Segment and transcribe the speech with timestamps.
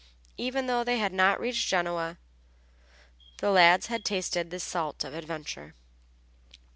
[0.35, 2.17] Even though they had not reached Genoa,
[3.37, 5.75] the lads had tasted the salt of adventure.